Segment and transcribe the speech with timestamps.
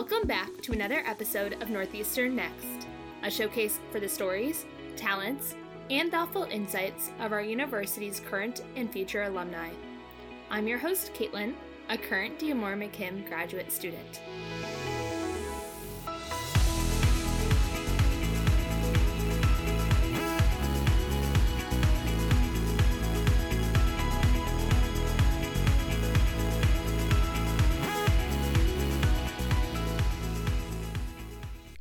[0.00, 2.88] Welcome back to another episode of Northeastern Next,
[3.22, 4.64] a showcase for the stories,
[4.96, 5.56] talents,
[5.90, 9.68] and thoughtful insights of our university's current and future alumni.
[10.50, 11.52] I'm your host, Caitlin,
[11.90, 14.22] a current D'Amore McKim graduate student.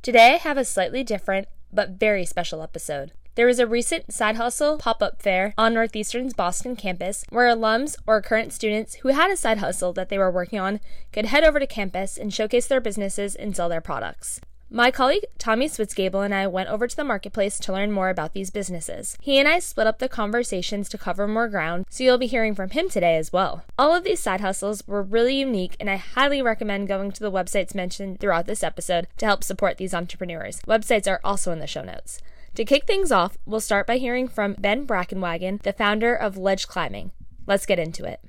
[0.10, 3.12] Today I have a slightly different but very special episode.
[3.36, 7.96] There was a recent side hustle pop up fair on Northeastern's Boston campus where alums
[8.08, 10.80] or current students who had a side hustle that they were working on
[11.14, 14.42] could head over to campus and showcase their businesses and sell their products.
[14.72, 18.34] My colleague Tommy Switzgable and I went over to the marketplace to learn more about
[18.34, 19.18] these businesses.
[19.20, 22.54] He and I split up the conversations to cover more ground, so you'll be hearing
[22.54, 23.64] from him today as well.
[23.80, 27.32] All of these side hustles were really unique, and I highly recommend going to the
[27.32, 30.62] websites mentioned throughout this episode to help support these entrepreneurs.
[30.68, 32.22] Websites are also in the show notes.
[32.54, 36.68] To kick things off, we'll start by hearing from Ben Brakenwagon, the founder of Ledge
[36.68, 37.12] Climbing.
[37.48, 38.22] Let's get into it.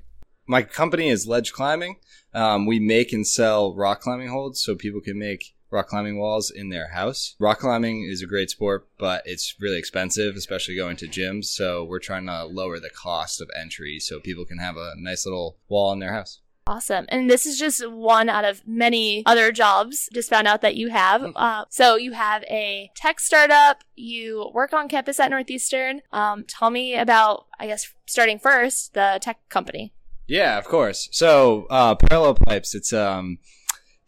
[0.47, 1.97] My company is Ledge Climbing.
[2.33, 6.51] Um, we make and sell rock climbing holds so people can make rock climbing walls
[6.51, 7.37] in their house.
[7.39, 11.47] Rock climbing is a great sport, but it's really expensive, especially going to gyms.
[11.47, 15.27] So we're trying to lower the cost of entry so people can have a nice
[15.27, 16.41] little wall in their house.
[16.67, 17.07] Awesome.
[17.09, 20.09] And this is just one out of many other jobs.
[20.13, 21.21] Just found out that you have.
[21.23, 21.33] Mm.
[21.35, 23.83] Uh, so you have a tech startup.
[23.97, 26.03] You work on campus at Northeastern.
[26.13, 29.95] Um, tell me about, I guess, starting first, the tech company.
[30.29, 31.09] Yeah, of course.
[31.11, 32.75] So uh, Parallel Pipes.
[32.75, 33.39] It's um,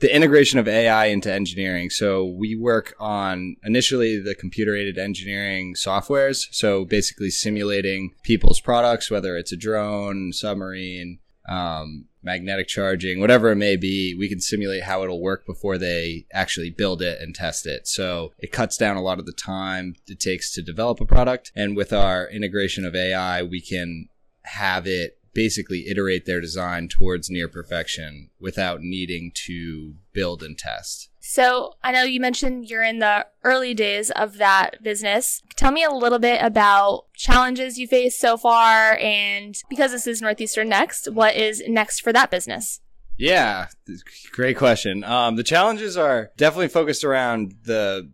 [0.03, 1.89] the integration of AI into engineering.
[1.89, 6.49] So we work on initially the computer aided engineering softwares.
[6.51, 13.57] So basically simulating people's products, whether it's a drone, submarine, um, magnetic charging, whatever it
[13.57, 17.65] may be, we can simulate how it'll work before they actually build it and test
[17.65, 17.87] it.
[17.87, 21.53] So it cuts down a lot of the time it takes to develop a product.
[21.55, 24.09] And with our integration of AI, we can
[24.43, 31.11] have it basically iterate their design towards near perfection without needing to build and test.
[31.21, 35.43] So, I know you mentioned you're in the early days of that business.
[35.57, 40.21] Tell me a little bit about challenges you faced so far and because this is
[40.21, 42.81] Northeastern Next, what is next for that business?
[43.17, 43.69] Yeah,
[44.33, 45.05] great question.
[45.05, 48.11] Um, the challenges are definitely focused around the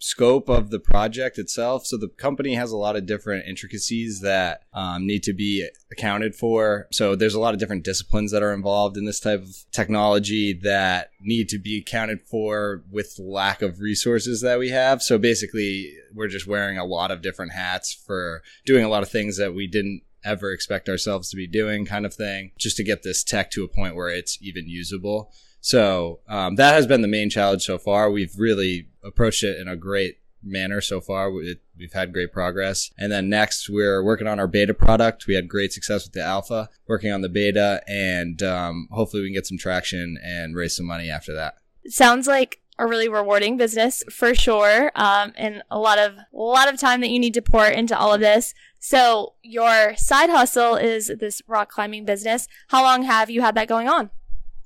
[0.00, 1.86] scope of the project itself.
[1.86, 6.34] So the company has a lot of different intricacies that um, need to be accounted
[6.34, 6.88] for.
[6.90, 10.58] So there's a lot of different disciplines that are involved in this type of technology
[10.62, 15.02] that need to be accounted for with lack of resources that we have.
[15.02, 19.10] So basically, we're just wearing a lot of different hats for doing a lot of
[19.10, 22.84] things that we didn't ever expect ourselves to be doing kind of thing just to
[22.84, 25.32] get this tech to a point where it's even usable.
[25.60, 28.10] So um, that has been the main challenge so far.
[28.10, 31.30] We've really approached it in a great manner so far.
[31.30, 32.90] We've had great progress.
[32.98, 35.26] And then next, we're working on our beta product.
[35.26, 39.28] We had great success with the alpha, working on the beta, and um, hopefully we
[39.28, 41.56] can get some traction and raise some money after that.
[41.88, 46.72] sounds like a really rewarding business for sure, um, and a lot of a lot
[46.72, 48.54] of time that you need to pour into all of this.
[48.78, 52.48] So your side hustle is this rock climbing business.
[52.68, 54.08] How long have you had that going on?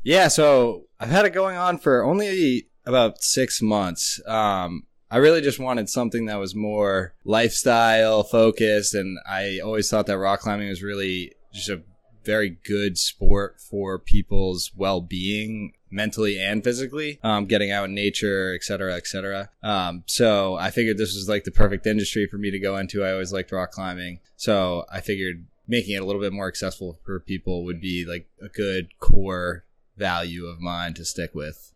[0.04, 4.20] Yeah, so I've had it going on for only about six months.
[4.26, 10.06] Um, I really just wanted something that was more lifestyle focused, and I always thought
[10.06, 11.82] that rock climbing was really just a
[12.24, 18.64] very good sport for people's well-being mentally and physically um, getting out in nature et
[18.64, 19.50] cetera et cetera.
[19.62, 23.04] Um, so i figured this was like the perfect industry for me to go into.
[23.04, 24.20] I always liked rock climbing.
[24.36, 28.26] So i figured making it a little bit more accessible for people would be like
[28.42, 29.64] a good core
[29.96, 31.72] value of mine to stick with.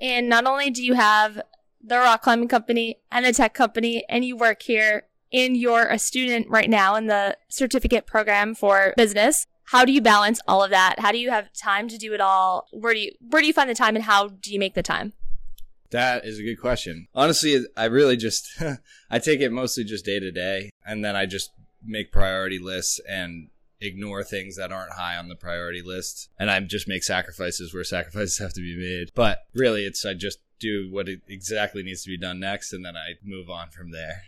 [0.00, 1.40] And not only do you have
[1.82, 5.98] the rock climbing company and the tech company, and you work here and you're a
[5.98, 9.46] student right now in the certificate program for business.
[9.64, 10.98] How do you balance all of that?
[10.98, 12.66] How do you have time to do it all?
[12.72, 14.82] Where do you where do you find the time and how do you make the
[14.82, 15.14] time?
[15.90, 17.08] That is a good question.
[17.14, 18.62] Honestly, I really just
[19.10, 21.52] I take it mostly just day to day and then I just
[21.84, 23.48] make priority lists and
[23.82, 27.84] ignore things that aren't high on the priority list and I just make sacrifices where
[27.84, 29.10] sacrifices have to be made.
[29.14, 32.96] But really, it's I just do what exactly needs to be done next and then
[32.96, 34.22] I move on from there.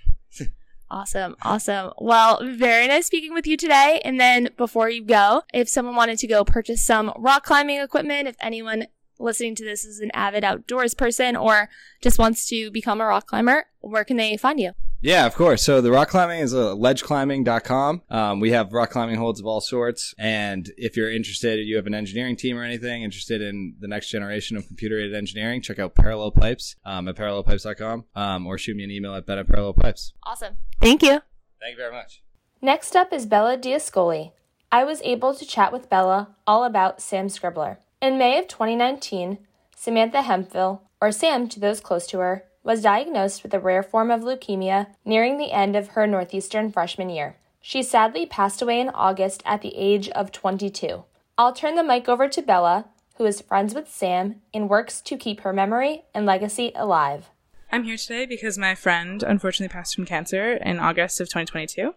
[0.90, 1.34] Awesome.
[1.42, 1.92] Awesome.
[1.98, 4.00] Well, very nice speaking with you today.
[4.04, 8.28] And then before you go, if someone wanted to go purchase some rock climbing equipment,
[8.28, 8.86] if anyone
[9.18, 11.68] listening to this is an avid outdoors person or
[12.00, 14.72] just wants to become a rock climber, where can they find you?
[15.04, 15.62] Yeah, of course.
[15.62, 18.02] So the rock climbing is uh, ledgeclimbing.com.
[18.08, 20.14] Um, we have rock climbing holds of all sorts.
[20.16, 24.08] And if you're interested, you have an engineering team or anything interested in the next
[24.08, 28.78] generation of computer aided engineering, check out Parallel Pipes um, at parallelpipes.com um, or shoot
[28.78, 30.14] me an email at ben at Parallel Pipes.
[30.22, 30.54] Awesome.
[30.80, 31.20] Thank you.
[31.60, 32.22] Thank you very much.
[32.62, 34.32] Next up is Bella D'Ascoli.
[34.72, 37.76] I was able to chat with Bella all about Sam Scribbler.
[38.00, 39.36] In May of 2019,
[39.76, 44.10] Samantha Hemphill, or Sam to those close to her, was diagnosed with a rare form
[44.10, 47.36] of leukemia nearing the end of her Northeastern freshman year.
[47.60, 51.04] She sadly passed away in August at the age of 22.
[51.38, 55.16] I'll turn the mic over to Bella, who is friends with Sam and works to
[55.16, 57.30] keep her memory and legacy alive.
[57.70, 61.94] I'm here today because my friend unfortunately passed from cancer in August of 2022.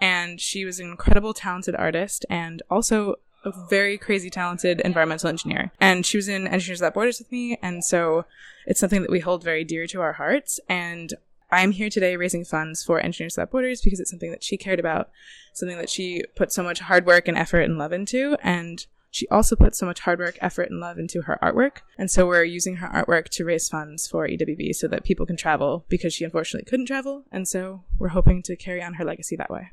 [0.00, 5.70] And she was an incredible, talented artist and also a very crazy talented environmental engineer.
[5.80, 7.58] And she was in Engineers Without Borders with me.
[7.62, 8.24] And so
[8.66, 10.60] it's something that we hold very dear to our hearts.
[10.68, 11.12] And
[11.50, 14.80] I'm here today raising funds for Engineers Without Borders because it's something that she cared
[14.80, 15.10] about,
[15.52, 18.36] something that she put so much hard work and effort and love into.
[18.42, 21.82] And she also put so much hard work, effort, and love into her artwork.
[21.96, 25.36] And so we're using her artwork to raise funds for EWB so that people can
[25.36, 27.22] travel because she unfortunately couldn't travel.
[27.30, 29.70] And so we're hoping to carry on her legacy that way.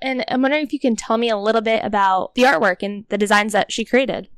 [0.00, 3.06] And I'm wondering if you can tell me a little bit about the artwork and
[3.08, 4.28] the designs that she created.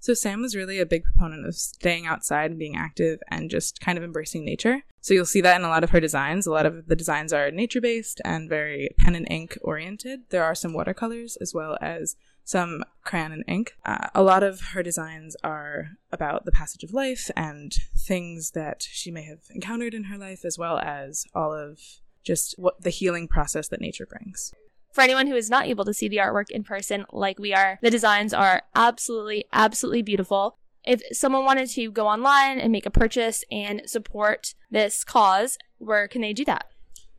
[0.00, 3.80] So Sam was really a big proponent of staying outside and being active and just
[3.80, 4.84] kind of embracing nature.
[5.00, 6.46] So you'll see that in a lot of her designs.
[6.46, 10.30] A lot of the designs are nature based and very pen and ink oriented.
[10.30, 13.72] There are some watercolors as well as some crayon and ink.
[13.84, 18.86] Uh, a lot of her designs are about the passage of life and things that
[18.88, 21.80] she may have encountered in her life, as well as all of
[22.22, 24.52] just what the healing process that nature brings.
[24.96, 27.78] For anyone who is not able to see the artwork in person like we are,
[27.82, 30.56] the designs are absolutely, absolutely beautiful.
[30.86, 36.08] If someone wanted to go online and make a purchase and support this cause, where
[36.08, 36.70] can they do that?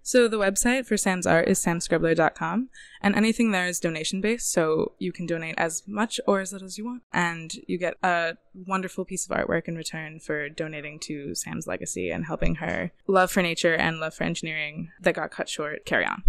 [0.02, 2.70] So the website for Sam's art is samscribbler.com,
[3.00, 6.66] and anything there is donation based, so you can donate as much or as little
[6.66, 10.98] as you want, and you get a wonderful piece of artwork in return for donating
[11.02, 15.30] to Sam's legacy and helping her love for nature and love for engineering that got
[15.30, 16.24] cut short carry on.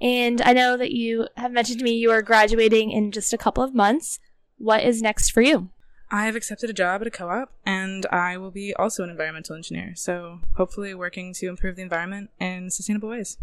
[0.00, 3.38] And I know that you have mentioned to me you are graduating in just a
[3.38, 4.20] couple of months.
[4.58, 5.70] What is next for you?
[6.10, 9.10] I have accepted a job at a co op, and I will be also an
[9.10, 9.92] environmental engineer.
[9.94, 13.36] So, hopefully, working to improve the environment in sustainable ways.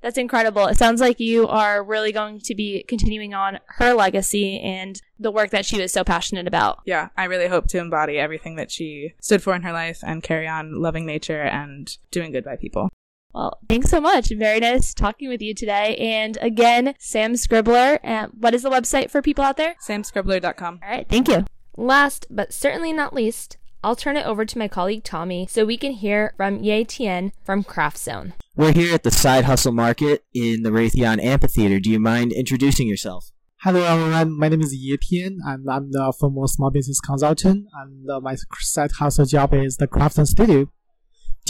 [0.00, 0.66] That's incredible.
[0.66, 5.30] It sounds like you are really going to be continuing on her legacy and the
[5.30, 6.80] work that she was so passionate about.
[6.86, 10.22] Yeah, I really hope to embody everything that she stood for in her life and
[10.22, 12.88] carry on loving nature and doing good by people.
[13.32, 14.30] Well, thanks so much.
[14.30, 15.96] Very nice talking with you today.
[15.96, 17.98] And again, Sam Scribbler.
[18.02, 19.76] And what is the website for people out there?
[19.86, 20.80] SamScribbler.com.
[20.82, 21.44] All right, thank you.
[21.76, 25.78] Last but certainly not least, I'll turn it over to my colleague Tommy so we
[25.78, 28.34] can hear from Ye Tian from Craft Zone.
[28.56, 31.80] We're here at the Side Hustle Market in the Raytheon Amphitheater.
[31.80, 33.30] Do you mind introducing yourself?
[33.62, 38.10] Hello everyone, my name is Ye Tian and I'm the former small business consultant and
[38.10, 40.70] uh, my side hustle job is the Craft Zone Studio.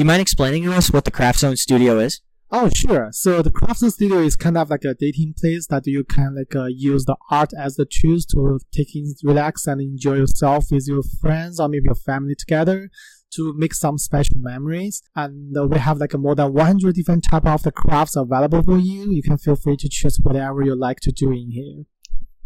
[0.00, 2.23] Do you mind explaining to us what the Craft Zone Studio is?
[2.50, 3.11] Oh, sure.
[3.12, 6.37] So the Craft Zone Studio is kind of like a dating place that you can
[6.37, 10.69] like uh, use the art as the tools to take in, relax and enjoy yourself
[10.70, 12.88] with your friends or maybe your family together
[13.35, 15.02] to make some special memories.
[15.17, 18.62] And uh, we have like a more than 100 different type of the crafts available
[18.62, 19.12] for you.
[19.12, 21.84] You can feel free to choose whatever you like to do in here.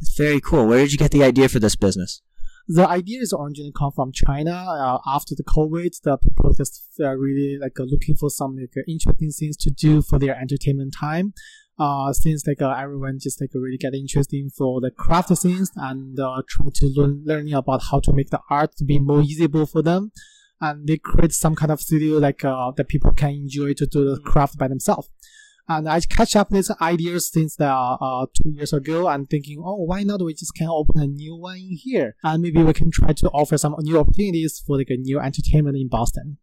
[0.01, 0.67] That's very cool.
[0.67, 2.21] Where did you get the idea for this business?
[2.67, 4.53] The idea is originally come from China.
[4.53, 8.73] Uh, after the COVID, the people just uh, really like uh, looking for some like
[8.77, 11.35] uh, interesting things to do for their entertainment time.
[11.77, 16.21] Uh, since like uh, everyone just like really get interested for the craft things and
[16.21, 19.67] uh, try to learn learning about how to make the art to be more usable
[19.67, 20.13] for them.
[20.61, 24.21] And they create some kind of studio like that people can enjoy to do the
[24.21, 25.11] craft by themselves.
[25.69, 29.09] And I catch up with ideas since the, uh, two years ago.
[29.09, 32.17] I'm thinking, oh, why not we just can open a new one in here?
[32.23, 35.77] And maybe we can try to offer some new opportunities for like a new entertainment
[35.77, 36.39] in Boston.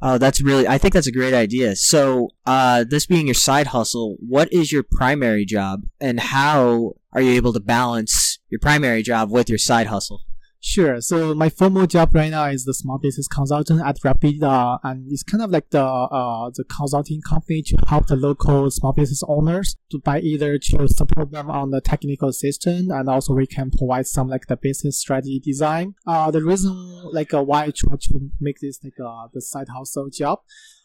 [0.00, 1.74] Oh, that's really, I think that's a great idea.
[1.74, 7.20] So, uh, this being your side hustle, what is your primary job and how are
[7.20, 10.22] you able to balance your primary job with your side hustle?
[10.60, 11.00] Sure.
[11.00, 15.22] So my formal job right now is the small business consultant at Rapida, and it's
[15.22, 19.76] kind of like the uh, the consulting company to help the local small business owners
[19.92, 24.08] to by either to support them on the technical system, and also we can provide
[24.08, 25.94] some like the business strategy design.
[26.04, 26.74] Uh, the reason
[27.12, 30.40] like uh, why I try to make this like uh, the side hustle job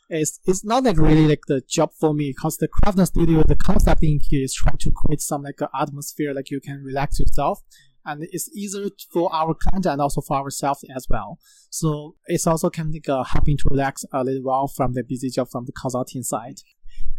[0.10, 3.56] is it's not like really like the job for me because the craft studio the
[3.56, 7.20] concept in here is trying to create some like an atmosphere like you can relax
[7.20, 7.62] yourself
[8.06, 11.40] and it's easier for our client and also for ourselves as well.
[11.70, 15.04] So it's also kind of like, uh, helping to relax a little while from the
[15.04, 16.60] busy job from the consulting side.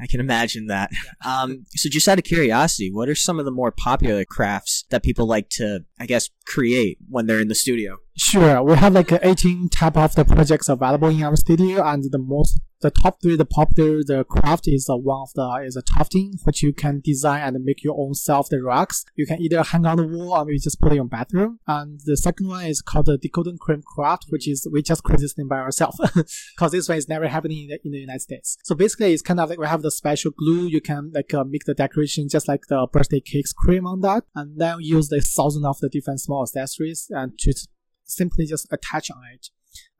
[0.00, 0.90] I can imagine that.
[1.24, 5.02] Um, so, just out of curiosity, what are some of the more popular crafts that
[5.02, 7.96] people like to, I guess, create when they're in the studio?
[8.14, 12.18] Sure, we have like 18 type of the projects available in our studio, and the
[12.18, 16.34] most the top three, the popular, the craft is one of the is a tufting,
[16.44, 19.06] which you can design and make your own self the rocks.
[19.16, 21.60] You can either hang on the wall or maybe just put it in your bathroom.
[21.66, 25.24] And the second one is called the decoden cream craft, which is we just created
[25.24, 25.98] this thing by ourselves
[26.54, 28.58] because this one is never happening in the, in the, United States.
[28.64, 30.66] So basically, it's kind of like we have the special glue.
[30.66, 34.24] You can like uh, make the decoration just like the birthday cakes cream on that,
[34.34, 37.54] and then use the thousand of the different small accessories and to
[38.04, 39.48] simply just attach on it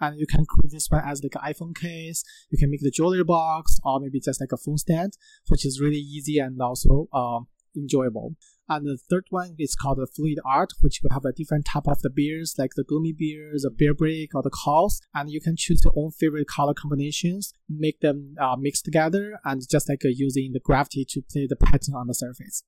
[0.01, 2.23] and you can create this one as like an iPhone case.
[2.51, 5.15] You can make the jewelry box or maybe just like a phone stand,
[5.49, 7.41] which is really easy and also uh,
[7.77, 8.37] enjoyable.
[8.69, 11.87] And the third one is called the fluid art, which will have a different type
[11.87, 15.03] of the beers, like the gloomy beers, the beer break, or the calls.
[15.15, 19.61] And you can choose your own favorite color combinations, make them uh, mix together, and
[19.69, 22.63] just like uh, using the gravity to play the pattern on the surface.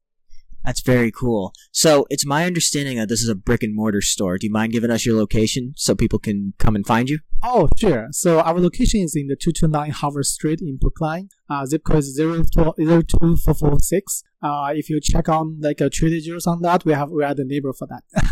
[0.67, 1.55] That's very cool.
[1.71, 4.37] So it's my understanding that this is a brick and mortar store.
[4.37, 7.21] Do you mind giving us your location so people can come and find you?
[7.45, 8.09] Oh, sure.
[8.11, 11.29] So our location is in the 229 Harvard Street in Brookline.
[11.49, 14.25] Uh, zip code is 02446.
[14.43, 17.35] Uh, if you check on like a Trader Joe's on that, we have we are
[17.35, 18.03] the neighbor for that.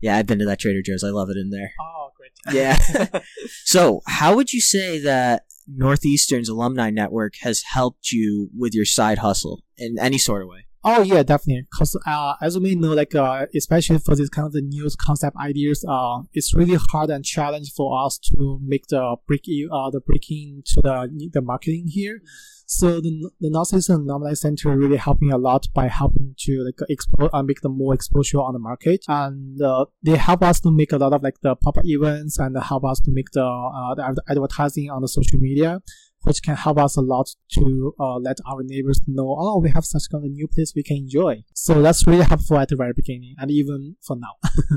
[0.00, 1.04] yeah, I've been to that Trader Joe's.
[1.04, 1.72] I love it in there.
[1.78, 2.30] Oh, great.
[2.54, 2.78] Yeah.
[3.64, 9.18] so, how would you say that Northeastern's alumni network has helped you with your side
[9.18, 10.66] hustle in any sort of way?
[10.88, 11.66] Oh yeah, definitely.
[11.76, 14.88] Cause uh, as you may know, like uh, especially for this kind of the new
[15.04, 19.40] concept ideas, uh, it's really hard and challenge for us to make the break
[19.72, 22.20] uh the breaking to the the marketing here.
[22.66, 27.34] So the the Northeastern Alumni Center really helping a lot by helping to like explore
[27.34, 30.92] uh, make the more exposure on the market, and uh, they help us to make
[30.92, 33.96] a lot of like the pop up events and help us to make the uh,
[33.96, 35.80] the advertising on the social media
[36.26, 39.84] which can help us a lot to uh, let our neighbors know, oh, we have
[39.84, 41.44] such kind of new place we can enjoy.
[41.54, 44.34] So that's really helpful at the very beginning and even for now.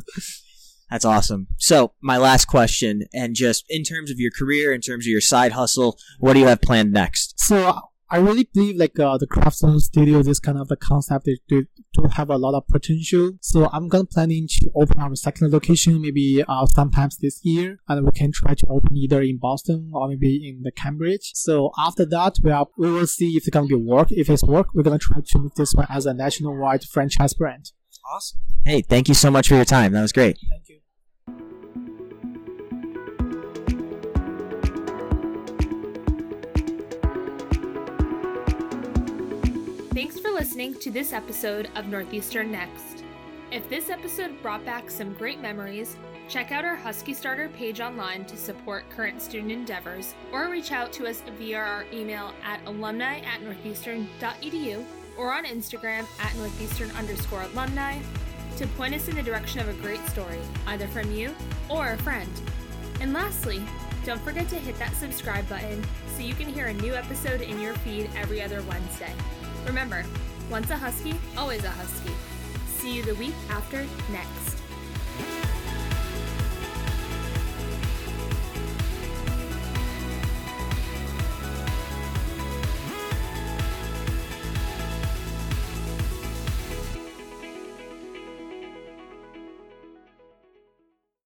[0.89, 1.45] That's awesome.
[1.59, 5.21] So, my last question, and just in terms of your career, in terms of your
[5.21, 7.39] side hustle, what do you have planned next?
[7.39, 7.79] So,
[8.11, 11.65] I really believe like uh, the Craftzone Studio, this kind of a concept, they do,
[11.93, 13.33] do have a lot of potential.
[13.41, 18.05] So I'm gonna planning to open our second location maybe uh, sometimes this year, and
[18.05, 21.31] we can try to open either in Boston or maybe in the Cambridge.
[21.35, 24.11] So after that, we are we will see if it's gonna be work.
[24.11, 27.71] If it's work, we're gonna try to make this one as a nationwide franchise brand.
[28.11, 28.39] Awesome.
[28.65, 29.91] Hey, thank you so much for your time.
[29.91, 30.37] That was great.
[30.49, 30.68] Thank you.
[40.59, 43.05] Listening to this episode of Northeastern Next.
[43.49, 45.95] If this episode brought back some great memories,
[46.27, 50.91] check out our Husky Starter page online to support current student endeavors, or reach out
[50.91, 54.83] to us via our email at alumni at northeastern.edu
[55.17, 57.97] or on Instagram at northeastern underscore alumni
[58.57, 61.33] to point us in the direction of a great story, either from you
[61.69, 62.29] or a friend.
[62.99, 63.61] And lastly,
[64.03, 65.81] don't forget to hit that subscribe button
[66.17, 69.13] so you can hear a new episode in your feed every other Wednesday.
[69.65, 70.03] Remember,
[70.49, 72.11] once a husky, always a husky.
[72.67, 74.58] See you the week after next.